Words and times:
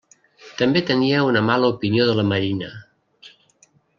També 0.61 0.81
tenia 0.87 1.19
una 1.27 1.43
mala 1.51 1.69
opinió 1.75 2.09
de 2.11 2.17
la 2.21 2.27
Marina. 2.33 2.73